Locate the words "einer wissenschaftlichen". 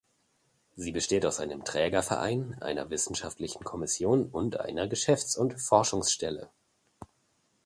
2.59-3.63